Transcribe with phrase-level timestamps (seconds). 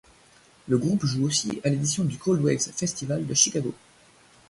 [0.67, 3.71] Le groupe joue aussi à l'édition du Cold Waves Festival de Chicago.